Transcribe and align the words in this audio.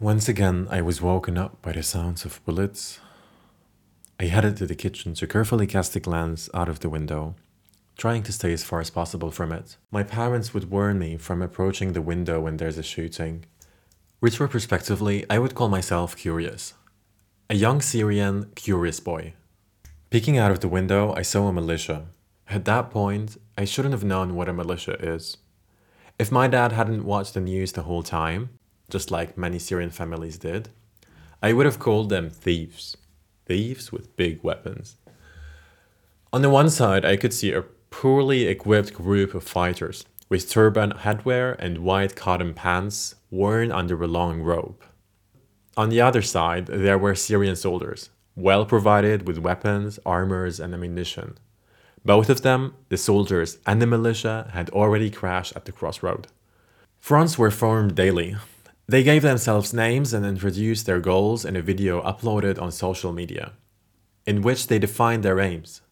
Once 0.00 0.30
again, 0.30 0.66
I 0.70 0.80
was 0.80 1.02
woken 1.02 1.36
up 1.36 1.60
by 1.60 1.72
the 1.72 1.82
sounds 1.82 2.24
of 2.24 2.42
bullets. 2.46 3.00
I 4.18 4.24
headed 4.24 4.56
to 4.56 4.66
the 4.66 4.74
kitchen 4.74 5.12
to 5.12 5.26
carefully 5.26 5.66
cast 5.66 5.94
a 5.94 6.00
glance 6.00 6.48
out 6.54 6.70
of 6.70 6.80
the 6.80 6.88
window, 6.88 7.34
trying 7.98 8.22
to 8.22 8.32
stay 8.32 8.50
as 8.54 8.64
far 8.64 8.80
as 8.80 8.88
possible 8.88 9.30
from 9.30 9.52
it. 9.52 9.76
My 9.90 10.02
parents 10.02 10.54
would 10.54 10.70
warn 10.70 10.98
me 10.98 11.18
from 11.18 11.42
approaching 11.42 11.92
the 11.92 12.00
window 12.00 12.40
when 12.40 12.56
there's 12.56 12.78
a 12.78 12.82
shooting. 12.82 13.44
which 14.20 14.40
Retrospectively, 14.40 15.26
I 15.28 15.38
would 15.38 15.54
call 15.54 15.68
myself 15.68 16.16
curious. 16.16 16.72
A 17.50 17.54
young 17.54 17.82
Syrian, 17.82 18.52
curious 18.54 19.00
boy. 19.00 19.34
Peeking 20.08 20.38
out 20.38 20.50
of 20.50 20.60
the 20.60 20.68
window, 20.68 21.12
I 21.12 21.20
saw 21.20 21.48
a 21.48 21.52
militia. 21.52 22.06
At 22.48 22.64
that 22.64 22.90
point, 22.90 23.36
I 23.58 23.66
shouldn't 23.66 23.92
have 23.92 24.04
known 24.04 24.34
what 24.34 24.48
a 24.48 24.54
militia 24.54 24.96
is. 24.98 25.36
If 26.18 26.32
my 26.32 26.48
dad 26.48 26.72
hadn't 26.72 27.04
watched 27.04 27.34
the 27.34 27.40
news 27.40 27.72
the 27.72 27.82
whole 27.82 28.02
time, 28.02 28.48
just 28.90 29.10
like 29.10 29.38
many 29.38 29.58
Syrian 29.58 29.90
families 29.90 30.38
did, 30.38 30.68
I 31.42 31.52
would 31.52 31.66
have 31.66 31.78
called 31.78 32.08
them 32.08 32.28
thieves. 32.30 32.96
Thieves 33.46 33.90
with 33.90 34.16
big 34.16 34.42
weapons. 34.42 34.96
On 36.32 36.42
the 36.42 36.50
one 36.50 36.70
side, 36.70 37.04
I 37.04 37.16
could 37.16 37.32
see 37.32 37.52
a 37.52 37.64
poorly 37.90 38.46
equipped 38.46 38.94
group 38.94 39.34
of 39.34 39.42
fighters 39.42 40.04
with 40.28 40.48
turban 40.48 40.92
headwear 40.92 41.56
and 41.58 41.78
white 41.78 42.14
cotton 42.14 42.54
pants 42.54 43.16
worn 43.30 43.72
under 43.72 44.00
a 44.02 44.06
long 44.06 44.42
robe. 44.42 44.80
On 45.76 45.88
the 45.88 46.00
other 46.00 46.22
side, 46.22 46.66
there 46.66 46.98
were 46.98 47.14
Syrian 47.14 47.56
soldiers, 47.56 48.10
well 48.36 48.64
provided 48.64 49.26
with 49.26 49.38
weapons, 49.38 49.98
armors, 50.06 50.60
and 50.60 50.72
ammunition. 50.72 51.38
Both 52.04 52.30
of 52.30 52.42
them, 52.42 52.74
the 52.88 52.96
soldiers 52.96 53.58
and 53.66 53.82
the 53.82 53.86
militia, 53.86 54.50
had 54.52 54.70
already 54.70 55.10
crashed 55.10 55.54
at 55.56 55.64
the 55.64 55.72
crossroad. 55.72 56.28
Fronts 56.98 57.38
were 57.38 57.50
formed 57.50 57.94
daily. 57.94 58.36
They 58.90 59.04
gave 59.04 59.22
themselves 59.22 59.72
names 59.72 60.12
and 60.12 60.26
introduced 60.26 60.84
their 60.84 60.98
goals 60.98 61.44
in 61.44 61.54
a 61.54 61.62
video 61.62 62.02
uploaded 62.02 62.60
on 62.60 62.72
social 62.72 63.12
media, 63.12 63.52
in 64.26 64.42
which 64.42 64.66
they 64.66 64.80
defined 64.80 65.22
their 65.22 65.38
aims. 65.38 65.82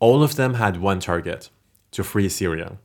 All 0.00 0.22
of 0.22 0.36
them 0.36 0.52
had 0.52 0.78
one 0.78 1.00
target 1.00 1.48
to 1.92 2.04
free 2.04 2.28
Syria. 2.28 2.76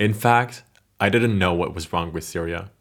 In 0.00 0.12
fact, 0.12 0.64
I 0.98 1.10
didn't 1.10 1.38
know 1.38 1.54
what 1.54 1.76
was 1.76 1.92
wrong 1.92 2.12
with 2.12 2.24
Syria. 2.24 2.72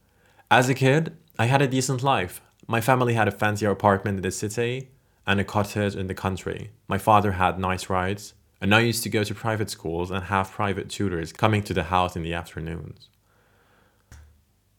As 0.50 0.70
a 0.70 0.74
kid, 0.74 1.16
I 1.38 1.46
had 1.46 1.62
a 1.62 1.68
decent 1.68 2.02
life. 2.02 2.42
My 2.66 2.82
family 2.82 3.14
had 3.14 3.28
a 3.28 3.40
fancier 3.40 3.70
apartment 3.70 4.18
in 4.18 4.24
the 4.24 4.32
city 4.32 4.90
and 5.28 5.40
a 5.40 5.44
cottage 5.44 5.96
in 5.96 6.08
the 6.08 6.16
country. 6.16 6.72
My 6.88 6.98
father 6.98 7.34
had 7.34 7.60
nice 7.60 7.92
rides, 7.92 8.34
and 8.60 8.74
I 8.74 8.80
used 8.80 9.04
to 9.04 9.10
go 9.10 9.24
to 9.24 9.36
private 9.36 9.70
schools 9.70 10.10
and 10.10 10.24
have 10.24 10.50
private 10.50 10.90
tutors 10.90 11.32
coming 11.32 11.62
to 11.62 11.76
the 11.76 11.84
house 11.94 12.16
in 12.16 12.24
the 12.24 12.34
afternoons. 12.34 13.10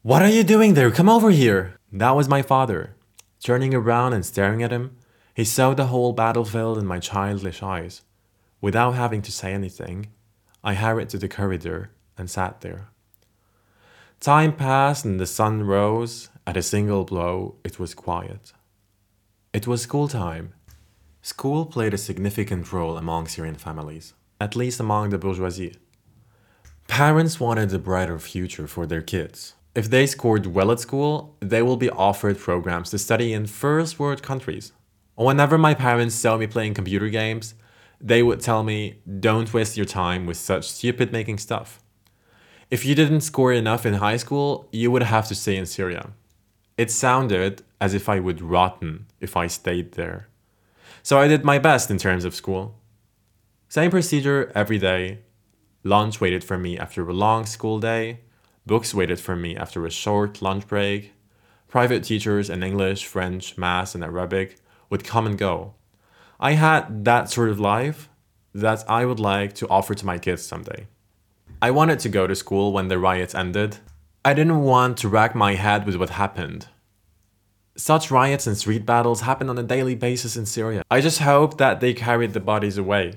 What 0.02 0.22
are 0.22 0.28
you 0.28 0.44
doing 0.44 0.74
there? 0.74 0.92
Come 0.92 1.08
over 1.08 1.32
here! 1.32 1.74
That 1.90 2.14
was 2.14 2.28
my 2.28 2.40
father. 2.40 2.94
Turning 3.42 3.74
around 3.74 4.12
and 4.12 4.24
staring 4.24 4.62
at 4.62 4.70
him, 4.70 4.96
he 5.34 5.44
saw 5.44 5.74
the 5.74 5.86
whole 5.86 6.12
battlefield 6.12 6.78
in 6.78 6.86
my 6.86 7.00
childish 7.00 7.64
eyes. 7.64 8.02
Without 8.60 8.92
having 8.92 9.22
to 9.22 9.32
say 9.32 9.52
anything, 9.52 10.06
I 10.62 10.74
hurried 10.74 11.08
to 11.10 11.18
the 11.18 11.28
corridor 11.28 11.90
and 12.16 12.30
sat 12.30 12.60
there. 12.60 12.90
Time 14.20 14.54
passed 14.54 15.04
and 15.04 15.18
the 15.18 15.26
sun 15.26 15.64
rose. 15.64 16.30
At 16.46 16.56
a 16.56 16.62
single 16.62 17.04
blow, 17.04 17.56
it 17.64 17.80
was 17.80 17.92
quiet. 17.92 18.52
It 19.52 19.66
was 19.66 19.82
school 19.82 20.06
time. 20.06 20.54
School 21.22 21.66
played 21.66 21.92
a 21.92 21.98
significant 21.98 22.72
role 22.72 22.96
among 22.96 23.26
Syrian 23.26 23.56
families, 23.56 24.14
at 24.40 24.54
least 24.54 24.78
among 24.78 25.10
the 25.10 25.18
bourgeoisie. 25.18 25.74
Parents 26.86 27.40
wanted 27.40 27.74
a 27.74 27.80
brighter 27.80 28.20
future 28.20 28.68
for 28.68 28.86
their 28.86 29.02
kids. 29.02 29.54
If 29.78 29.90
they 29.90 30.08
scored 30.08 30.44
well 30.44 30.72
at 30.72 30.80
school, 30.80 31.36
they 31.38 31.62
will 31.62 31.76
be 31.76 31.88
offered 31.88 32.36
programs 32.36 32.90
to 32.90 32.98
study 32.98 33.32
in 33.32 33.46
first 33.46 34.00
world 34.00 34.24
countries. 34.24 34.72
Whenever 35.14 35.56
my 35.56 35.72
parents 35.72 36.16
saw 36.16 36.36
me 36.36 36.48
playing 36.48 36.74
computer 36.74 37.08
games, 37.08 37.54
they 38.00 38.24
would 38.24 38.40
tell 38.40 38.64
me, 38.64 38.98
don't 39.20 39.54
waste 39.54 39.76
your 39.76 39.86
time 39.86 40.26
with 40.26 40.36
such 40.36 40.68
stupid 40.68 41.12
making 41.12 41.38
stuff. 41.38 41.80
If 42.72 42.84
you 42.84 42.96
didn't 42.96 43.20
score 43.20 43.52
enough 43.52 43.86
in 43.86 43.94
high 43.94 44.16
school, 44.16 44.68
you 44.72 44.90
would 44.90 45.04
have 45.04 45.28
to 45.28 45.36
stay 45.36 45.56
in 45.56 45.64
Syria. 45.64 46.10
It 46.76 46.90
sounded 46.90 47.62
as 47.80 47.94
if 47.94 48.08
I 48.08 48.18
would 48.18 48.42
rotten 48.42 49.06
if 49.20 49.36
I 49.36 49.46
stayed 49.46 49.92
there. 49.92 50.26
So 51.04 51.20
I 51.20 51.28
did 51.28 51.44
my 51.44 51.60
best 51.60 51.88
in 51.88 51.98
terms 51.98 52.24
of 52.24 52.34
school. 52.34 52.74
Same 53.68 53.92
procedure 53.92 54.50
every 54.56 54.78
day. 54.78 55.20
Lunch 55.84 56.20
waited 56.20 56.42
for 56.42 56.58
me 56.58 56.76
after 56.76 57.08
a 57.08 57.12
long 57.12 57.46
school 57.46 57.78
day. 57.78 58.22
Books 58.68 58.92
waited 58.92 59.18
for 59.18 59.34
me 59.34 59.56
after 59.56 59.86
a 59.86 59.90
short 59.90 60.42
lunch 60.42 60.66
break. 60.66 61.14
Private 61.68 62.04
teachers 62.04 62.50
in 62.50 62.62
English, 62.62 63.06
French, 63.06 63.56
Math, 63.56 63.94
and 63.94 64.04
Arabic 64.04 64.56
would 64.90 65.04
come 65.04 65.26
and 65.26 65.38
go. 65.38 65.72
I 66.38 66.52
had 66.52 67.06
that 67.06 67.30
sort 67.30 67.48
of 67.48 67.58
life 67.58 68.10
that 68.52 68.84
I 68.86 69.06
would 69.06 69.20
like 69.20 69.54
to 69.54 69.68
offer 69.68 69.94
to 69.94 70.04
my 70.04 70.18
kids 70.18 70.42
someday. 70.42 70.86
I 71.62 71.70
wanted 71.70 71.98
to 72.00 72.10
go 72.10 72.26
to 72.26 72.36
school 72.36 72.74
when 72.74 72.88
the 72.88 72.98
riots 72.98 73.34
ended. 73.34 73.78
I 74.22 74.34
didn't 74.34 74.60
want 74.60 74.98
to 74.98 75.08
rack 75.08 75.34
my 75.34 75.54
head 75.54 75.86
with 75.86 75.96
what 75.96 76.10
happened. 76.10 76.68
Such 77.74 78.10
riots 78.10 78.46
and 78.46 78.58
street 78.58 78.84
battles 78.84 79.22
happen 79.22 79.48
on 79.48 79.56
a 79.56 79.62
daily 79.62 79.94
basis 79.94 80.36
in 80.36 80.44
Syria. 80.44 80.82
I 80.90 81.00
just 81.00 81.20
hope 81.20 81.56
that 81.56 81.80
they 81.80 81.94
carried 81.94 82.34
the 82.34 82.48
bodies 82.52 82.76
away. 82.76 83.14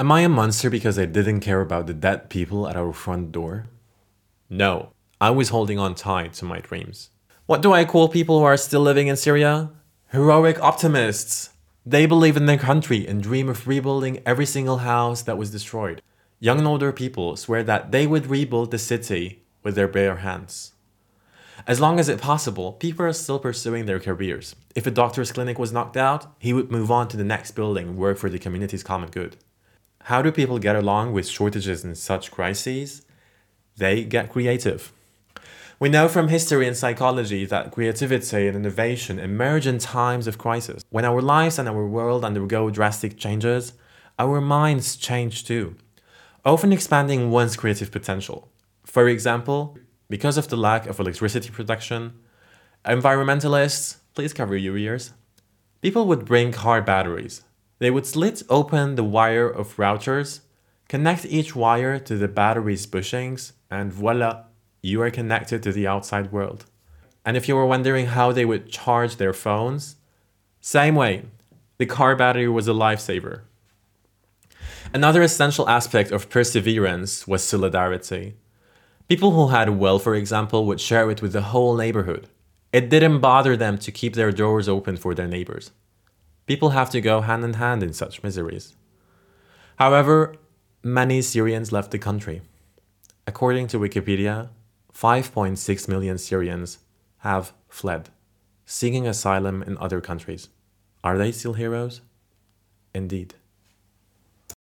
Am 0.00 0.10
I 0.10 0.22
a 0.22 0.28
monster 0.28 0.68
because 0.68 0.98
I 0.98 1.06
didn't 1.06 1.46
care 1.46 1.60
about 1.60 1.86
the 1.86 1.94
dead 1.94 2.28
people 2.28 2.66
at 2.66 2.74
our 2.74 2.92
front 2.92 3.30
door? 3.30 3.66
No, 4.52 4.90
I 5.20 5.30
was 5.30 5.50
holding 5.50 5.78
on 5.78 5.94
tight 5.94 6.32
to 6.34 6.44
my 6.44 6.58
dreams. 6.58 7.10
What 7.46 7.62
do 7.62 7.72
I 7.72 7.84
call 7.84 8.08
people 8.08 8.40
who 8.40 8.44
are 8.44 8.56
still 8.56 8.80
living 8.80 9.06
in 9.06 9.16
Syria? 9.16 9.70
Heroic 10.08 10.60
optimists. 10.60 11.50
They 11.86 12.04
believe 12.04 12.36
in 12.36 12.46
their 12.46 12.58
country 12.58 13.06
and 13.06 13.22
dream 13.22 13.48
of 13.48 13.68
rebuilding 13.68 14.20
every 14.26 14.46
single 14.46 14.78
house 14.78 15.22
that 15.22 15.38
was 15.38 15.52
destroyed. 15.52 16.02
Young 16.40 16.58
and 16.58 16.66
older 16.66 16.90
people 16.90 17.36
swear 17.36 17.62
that 17.62 17.92
they 17.92 18.08
would 18.08 18.26
rebuild 18.26 18.72
the 18.72 18.78
city 18.78 19.44
with 19.62 19.76
their 19.76 19.86
bare 19.86 20.16
hands. 20.16 20.72
As 21.64 21.80
long 21.80 22.00
as 22.00 22.08
it's 22.08 22.20
possible, 22.20 22.72
people 22.72 23.06
are 23.06 23.12
still 23.12 23.38
pursuing 23.38 23.86
their 23.86 24.00
careers. 24.00 24.56
If 24.74 24.84
a 24.84 24.90
doctor's 24.90 25.30
clinic 25.30 25.60
was 25.60 25.72
knocked 25.72 25.96
out, 25.96 26.26
he 26.40 26.52
would 26.52 26.72
move 26.72 26.90
on 26.90 27.06
to 27.08 27.16
the 27.16 27.22
next 27.22 27.52
building 27.52 27.90
and 27.90 27.96
work 27.96 28.18
for 28.18 28.28
the 28.28 28.38
community's 28.40 28.82
common 28.82 29.10
good. 29.10 29.36
How 30.04 30.22
do 30.22 30.32
people 30.32 30.58
get 30.58 30.74
along 30.74 31.12
with 31.12 31.28
shortages 31.28 31.84
in 31.84 31.94
such 31.94 32.32
crises? 32.32 33.02
They 33.76 34.04
get 34.04 34.30
creative. 34.30 34.92
We 35.78 35.88
know 35.88 36.08
from 36.08 36.28
history 36.28 36.66
and 36.66 36.76
psychology 36.76 37.46
that 37.46 37.72
creativity 37.72 38.46
and 38.46 38.56
innovation 38.56 39.18
emerge 39.18 39.66
in 39.66 39.78
times 39.78 40.26
of 40.26 40.36
crisis. 40.36 40.84
When 40.90 41.06
our 41.06 41.22
lives 41.22 41.58
and 41.58 41.66
our 41.66 41.86
world 41.86 42.22
undergo 42.22 42.68
drastic 42.68 43.16
changes, 43.16 43.72
our 44.18 44.42
minds 44.42 44.96
change 44.96 45.46
too, 45.46 45.76
often 46.44 46.72
expanding 46.72 47.30
one's 47.30 47.56
creative 47.56 47.90
potential. 47.90 48.50
For 48.84 49.08
example, 49.08 49.78
because 50.10 50.36
of 50.36 50.48
the 50.48 50.58
lack 50.58 50.86
of 50.86 51.00
electricity 51.00 51.48
production, 51.48 52.12
environmentalists, 52.84 53.96
please 54.14 54.34
cover 54.34 54.56
your 54.56 54.76
ears, 54.76 55.12
people 55.80 56.06
would 56.06 56.26
bring 56.26 56.52
car 56.52 56.82
batteries. 56.82 57.42
They 57.78 57.90
would 57.90 58.04
slit 58.04 58.42
open 58.50 58.96
the 58.96 59.04
wire 59.04 59.48
of 59.48 59.76
routers, 59.76 60.40
connect 60.90 61.24
each 61.26 61.54
wire 61.54 62.00
to 62.00 62.16
the 62.16 62.26
battery's 62.26 62.84
bushings, 62.84 63.52
and 63.70 63.92
voila, 63.92 64.42
you 64.82 65.00
are 65.00 65.18
connected 65.18 65.62
to 65.62 65.70
the 65.70 65.86
outside 65.86 66.32
world. 66.32 66.64
And 67.24 67.36
if 67.36 67.46
you 67.46 67.54
were 67.54 67.64
wondering 67.64 68.06
how 68.06 68.32
they 68.32 68.44
would 68.44 68.72
charge 68.72 69.14
their 69.14 69.32
phones, 69.32 69.94
same 70.60 70.96
way, 70.96 71.26
the 71.78 71.86
car 71.86 72.16
battery 72.16 72.48
was 72.48 72.66
a 72.66 72.72
lifesaver. 72.72 73.42
Another 74.92 75.22
essential 75.22 75.68
aspect 75.68 76.10
of 76.10 76.28
perseverance 76.28 77.24
was 77.24 77.44
solidarity. 77.44 78.34
People 79.08 79.30
who 79.30 79.46
had 79.54 79.78
wealth, 79.78 80.02
for 80.02 80.16
example, 80.16 80.66
would 80.66 80.80
share 80.80 81.08
it 81.08 81.22
with 81.22 81.32
the 81.32 81.50
whole 81.52 81.76
neighborhood. 81.76 82.26
It 82.72 82.90
didn't 82.90 83.20
bother 83.20 83.56
them 83.56 83.78
to 83.78 83.92
keep 83.92 84.14
their 84.14 84.32
doors 84.32 84.68
open 84.68 84.96
for 84.96 85.14
their 85.14 85.28
neighbors. 85.28 85.70
People 86.46 86.70
have 86.70 86.90
to 86.90 87.00
go 87.00 87.20
hand 87.20 87.44
in 87.44 87.54
hand 87.54 87.84
in 87.84 87.92
such 87.92 88.24
miseries. 88.24 88.74
However, 89.76 90.34
many 90.82 91.20
Syrians 91.22 91.72
left 91.72 91.90
the 91.90 91.98
country. 91.98 92.42
According 93.26 93.68
to 93.68 93.78
Wikipedia, 93.78 94.48
5.6 94.94 95.88
million 95.88 96.18
Syrians 96.18 96.78
have 97.18 97.52
fled, 97.68 98.08
seeking 98.64 99.06
asylum 99.06 99.62
in 99.62 99.76
other 99.78 100.00
countries. 100.00 100.48
Are 101.04 101.18
they 101.18 101.32
still 101.32 101.54
heroes? 101.54 102.00
Indeed. 102.94 103.34